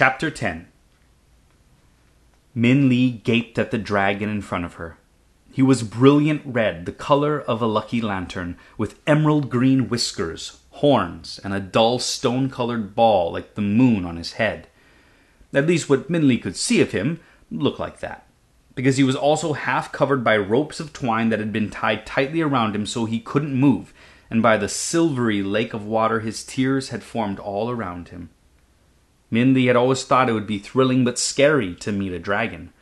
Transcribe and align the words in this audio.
Chapter 0.00 0.30
10 0.30 0.68
Minli 2.56 3.20
gaped 3.24 3.58
at 3.58 3.72
the 3.72 3.78
dragon 3.78 4.28
in 4.28 4.42
front 4.42 4.64
of 4.64 4.74
her. 4.74 4.96
He 5.50 5.60
was 5.60 5.82
brilliant 5.82 6.42
red, 6.44 6.86
the 6.86 6.92
color 6.92 7.40
of 7.40 7.60
a 7.60 7.66
lucky 7.66 8.00
lantern, 8.00 8.56
with 8.76 9.00
emerald 9.08 9.50
green 9.50 9.88
whiskers, 9.88 10.60
horns, 10.70 11.40
and 11.42 11.52
a 11.52 11.58
dull 11.58 11.98
stone 11.98 12.48
colored 12.48 12.94
ball 12.94 13.32
like 13.32 13.56
the 13.56 13.60
moon 13.60 14.04
on 14.04 14.18
his 14.18 14.34
head. 14.34 14.68
At 15.52 15.66
least 15.66 15.90
what 15.90 16.08
Minli 16.08 16.40
could 16.40 16.54
see 16.54 16.80
of 16.80 16.92
him 16.92 17.18
looked 17.50 17.80
like 17.80 17.98
that, 17.98 18.24
because 18.76 18.98
he 18.98 19.02
was 19.02 19.16
also 19.16 19.54
half 19.54 19.90
covered 19.90 20.22
by 20.22 20.36
ropes 20.36 20.78
of 20.78 20.92
twine 20.92 21.30
that 21.30 21.40
had 21.40 21.52
been 21.52 21.70
tied 21.70 22.06
tightly 22.06 22.40
around 22.40 22.76
him 22.76 22.86
so 22.86 23.04
he 23.04 23.18
couldn't 23.18 23.52
move, 23.52 23.92
and 24.30 24.44
by 24.44 24.56
the 24.56 24.68
silvery 24.68 25.42
lake 25.42 25.74
of 25.74 25.84
water 25.84 26.20
his 26.20 26.44
tears 26.44 26.90
had 26.90 27.02
formed 27.02 27.40
all 27.40 27.68
around 27.68 28.10
him. 28.10 28.30
Minli 29.30 29.66
had 29.66 29.76
always 29.76 30.04
thought 30.04 30.28
it 30.28 30.32
would 30.32 30.46
be 30.46 30.58
thrilling 30.58 31.04
but 31.04 31.18
scary 31.18 31.74
to 31.76 31.92
meet 31.92 32.12
a 32.12 32.18
dragon. 32.18 32.72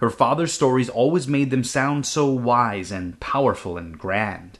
Her 0.00 0.10
father's 0.10 0.52
stories 0.52 0.88
always 0.88 1.28
made 1.28 1.50
them 1.50 1.64
sound 1.64 2.04
so 2.04 2.26
wise 2.26 2.90
and 2.90 3.18
powerful 3.20 3.78
and 3.78 3.98
grand. 3.98 4.58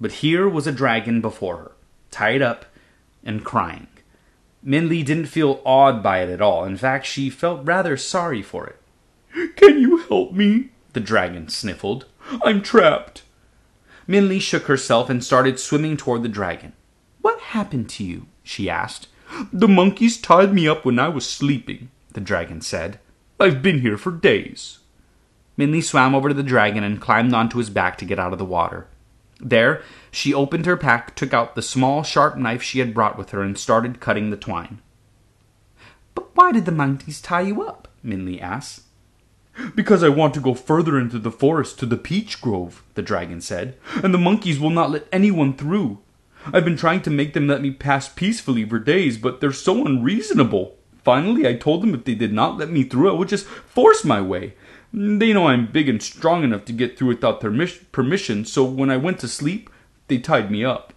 But 0.00 0.12
here 0.12 0.48
was 0.48 0.66
a 0.66 0.72
dragon 0.72 1.20
before 1.20 1.56
her, 1.56 1.72
tied 2.10 2.42
up 2.42 2.66
and 3.24 3.44
crying. 3.44 3.86
Minli 4.64 5.04
didn't 5.04 5.26
feel 5.26 5.62
awed 5.64 6.02
by 6.02 6.18
it 6.20 6.28
at 6.28 6.42
all. 6.42 6.64
In 6.64 6.76
fact, 6.76 7.06
she 7.06 7.30
felt 7.30 7.64
rather 7.66 7.96
sorry 7.96 8.42
for 8.42 8.66
it. 8.66 9.56
Can 9.56 9.80
you 9.80 9.98
help 9.98 10.32
me? 10.32 10.70
The 10.92 11.00
dragon 11.00 11.48
sniffled. 11.48 12.06
I'm 12.44 12.62
trapped. 12.62 13.22
Minli 14.08 14.40
shook 14.40 14.64
herself 14.64 15.08
and 15.08 15.22
started 15.24 15.58
swimming 15.58 15.96
toward 15.96 16.22
the 16.22 16.28
dragon. 16.28 16.72
What 17.22 17.40
happened 17.40 17.88
to 17.90 18.04
you? 18.04 18.26
she 18.42 18.68
asked. 18.68 19.08
The 19.52 19.68
monkeys 19.68 20.18
tied 20.18 20.52
me 20.52 20.66
up 20.68 20.84
when 20.84 20.98
I 20.98 21.08
was 21.08 21.28
sleeping, 21.28 21.90
the 22.12 22.20
dragon 22.20 22.60
said. 22.60 22.98
I've 23.38 23.62
been 23.62 23.80
here 23.80 23.98
for 23.98 24.10
days. 24.10 24.78
Minli 25.58 25.82
swam 25.82 26.14
over 26.14 26.28
to 26.28 26.34
the 26.34 26.42
dragon 26.42 26.84
and 26.84 27.00
climbed 27.00 27.34
onto 27.34 27.58
his 27.58 27.70
back 27.70 27.98
to 27.98 28.04
get 28.04 28.18
out 28.18 28.32
of 28.32 28.38
the 28.38 28.44
water. 28.44 28.86
There, 29.40 29.82
she 30.10 30.32
opened 30.32 30.66
her 30.66 30.76
pack, 30.76 31.14
took 31.14 31.34
out 31.34 31.54
the 31.54 31.62
small, 31.62 32.02
sharp 32.02 32.36
knife 32.36 32.62
she 32.62 32.78
had 32.78 32.94
brought 32.94 33.18
with 33.18 33.30
her, 33.30 33.42
and 33.42 33.58
started 33.58 34.00
cutting 34.00 34.30
the 34.30 34.36
twine. 34.36 34.80
But 36.14 36.34
why 36.34 36.52
did 36.52 36.64
the 36.64 36.72
monkeys 36.72 37.20
tie 37.20 37.42
you 37.42 37.62
up? 37.62 37.88
Minli 38.04 38.40
asked. 38.40 38.82
Because 39.74 40.02
I 40.02 40.08
want 40.08 40.34
to 40.34 40.40
go 40.40 40.54
further 40.54 40.98
into 40.98 41.18
the 41.18 41.30
forest 41.30 41.78
to 41.78 41.86
the 41.86 41.96
peach 41.96 42.40
grove, 42.40 42.82
the 42.94 43.02
dragon 43.02 43.40
said, 43.40 43.76
and 44.02 44.12
the 44.12 44.18
monkeys 44.18 44.60
will 44.60 44.70
not 44.70 44.90
let 44.90 45.06
anyone 45.12 45.54
through. 45.54 45.98
I've 46.52 46.64
been 46.64 46.76
trying 46.76 47.02
to 47.02 47.10
make 47.10 47.32
them 47.32 47.46
let 47.46 47.62
me 47.62 47.70
pass 47.70 48.08
peacefully 48.08 48.64
for 48.64 48.78
days, 48.78 49.18
but 49.18 49.40
they're 49.40 49.52
so 49.52 49.84
unreasonable. 49.84 50.76
Finally, 51.04 51.46
I 51.46 51.54
told 51.54 51.82
them 51.82 51.94
if 51.94 52.04
they 52.04 52.14
did 52.14 52.32
not 52.32 52.58
let 52.58 52.70
me 52.70 52.82
through, 52.82 53.10
I 53.10 53.14
would 53.14 53.28
just 53.28 53.46
force 53.46 54.04
my 54.04 54.20
way. 54.20 54.54
They 54.92 55.32
know 55.32 55.48
I'm 55.48 55.70
big 55.70 55.88
and 55.88 56.02
strong 56.02 56.42
enough 56.42 56.64
to 56.66 56.72
get 56.72 56.96
through 56.96 57.08
without 57.08 57.40
their 57.40 57.68
permission, 57.92 58.44
so 58.44 58.64
when 58.64 58.90
I 58.90 58.96
went 58.96 59.18
to 59.20 59.28
sleep, 59.28 59.70
they 60.08 60.18
tied 60.18 60.50
me 60.50 60.64
up. 60.64 60.92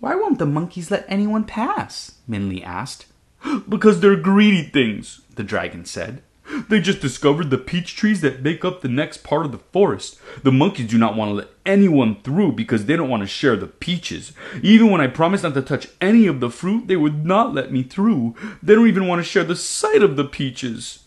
Why 0.00 0.14
won't 0.14 0.38
the 0.38 0.46
monkeys 0.46 0.90
let 0.90 1.06
anyone 1.08 1.44
pass? 1.44 2.16
Minli 2.28 2.64
asked. 2.64 3.06
Because 3.68 4.00
they're 4.00 4.16
greedy 4.16 4.62
things, 4.62 5.22
the 5.34 5.42
dragon 5.42 5.84
said. 5.84 6.22
They 6.68 6.80
just 6.80 7.00
discovered 7.00 7.50
the 7.50 7.58
peach 7.58 7.96
trees 7.96 8.20
that 8.20 8.42
make 8.42 8.64
up 8.64 8.80
the 8.80 8.88
next 8.88 9.24
part 9.24 9.46
of 9.46 9.52
the 9.52 9.58
forest. 9.58 10.18
The 10.42 10.52
monkeys 10.52 10.88
do 10.88 10.98
not 10.98 11.16
want 11.16 11.30
to 11.30 11.34
let 11.34 11.48
anyone 11.66 12.20
through 12.22 12.52
because 12.52 12.86
they 12.86 12.96
don't 12.96 13.08
want 13.08 13.22
to 13.22 13.26
share 13.26 13.56
the 13.56 13.66
peaches. 13.66 14.32
Even 14.62 14.90
when 14.90 15.00
I 15.00 15.06
promised 15.06 15.44
not 15.44 15.54
to 15.54 15.62
touch 15.62 15.88
any 16.00 16.26
of 16.26 16.40
the 16.40 16.50
fruit, 16.50 16.86
they 16.86 16.96
would 16.96 17.24
not 17.24 17.54
let 17.54 17.72
me 17.72 17.82
through. 17.82 18.34
They 18.62 18.74
don't 18.74 18.88
even 18.88 19.06
want 19.06 19.20
to 19.20 19.28
share 19.28 19.44
the 19.44 19.56
sight 19.56 20.02
of 20.02 20.16
the 20.16 20.24
peaches. 20.24 21.04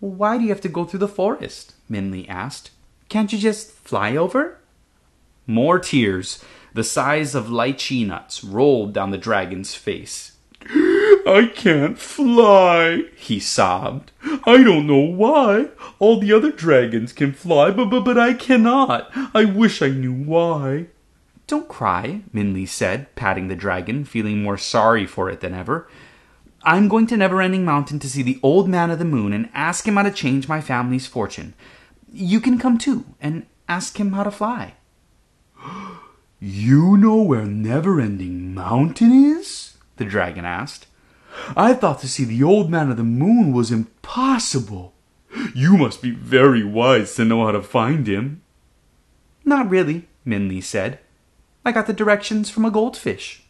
Why 0.00 0.38
do 0.38 0.44
you 0.44 0.50
have 0.50 0.62
to 0.62 0.68
go 0.68 0.84
through 0.84 1.00
the 1.00 1.08
forest? 1.08 1.74
Minli 1.90 2.28
asked. 2.28 2.70
Can't 3.08 3.32
you 3.32 3.38
just 3.38 3.72
fly 3.72 4.16
over? 4.16 4.58
More 5.46 5.78
tears, 5.78 6.42
the 6.72 6.84
size 6.84 7.34
of 7.34 7.46
lychee 7.46 8.06
nuts, 8.06 8.44
rolled 8.44 8.94
down 8.94 9.10
the 9.10 9.18
dragon's 9.18 9.74
face. 9.74 10.36
I 11.26 11.50
can't 11.54 11.98
fly, 11.98 13.04
he 13.16 13.40
sobbed. 13.40 14.12
I 14.50 14.64
don't 14.64 14.88
know 14.88 14.98
why. 14.98 15.68
All 16.00 16.18
the 16.18 16.32
other 16.32 16.50
dragons 16.50 17.12
can 17.12 17.32
fly, 17.32 17.70
but, 17.70 17.84
but, 17.84 18.04
but 18.04 18.18
I 18.18 18.34
cannot. 18.34 19.08
I 19.32 19.44
wish 19.44 19.80
I 19.80 19.90
knew 19.90 20.12
why. 20.12 20.88
Don't 21.46 21.68
cry, 21.68 22.22
Minli 22.34 22.66
said, 22.66 23.14
patting 23.14 23.46
the 23.46 23.54
dragon, 23.54 24.04
feeling 24.04 24.42
more 24.42 24.58
sorry 24.58 25.06
for 25.06 25.30
it 25.30 25.40
than 25.40 25.54
ever. 25.54 25.88
I'm 26.64 26.88
going 26.88 27.06
to 27.06 27.14
Neverending 27.14 27.62
Mountain 27.62 28.00
to 28.00 28.10
see 28.10 28.24
the 28.24 28.40
Old 28.42 28.68
Man 28.68 28.90
of 28.90 28.98
the 28.98 29.04
Moon 29.04 29.32
and 29.32 29.50
ask 29.54 29.86
him 29.86 29.94
how 29.94 30.02
to 30.02 30.10
change 30.10 30.48
my 30.48 30.60
family's 30.60 31.06
fortune. 31.06 31.54
You 32.12 32.40
can 32.40 32.58
come 32.58 32.76
too 32.76 33.04
and 33.20 33.46
ask 33.68 34.00
him 34.00 34.14
how 34.14 34.24
to 34.24 34.32
fly. 34.32 34.74
You 36.42 36.96
know 36.96 37.22
where 37.22 37.44
Neverending 37.44 38.54
Mountain 38.54 39.12
is? 39.12 39.76
the 39.96 40.06
dragon 40.06 40.46
asked. 40.46 40.86
I 41.56 41.74
thought 41.74 42.00
to 42.00 42.08
see 42.08 42.24
the 42.24 42.42
old 42.42 42.70
man 42.70 42.90
of 42.90 42.96
the 42.96 43.04
moon 43.04 43.52
was 43.52 43.70
impossible. 43.70 44.94
You 45.54 45.76
must 45.76 46.02
be 46.02 46.10
very 46.10 46.64
wise 46.64 47.14
to 47.14 47.24
know 47.24 47.44
how 47.44 47.52
to 47.52 47.62
find 47.62 48.06
him. 48.06 48.42
Not 49.44 49.70
really, 49.70 50.08
Minli 50.26 50.62
said. 50.62 50.98
I 51.64 51.72
got 51.72 51.86
the 51.86 51.92
directions 51.92 52.50
from 52.50 52.64
a 52.64 52.70
goldfish. 52.70 53.44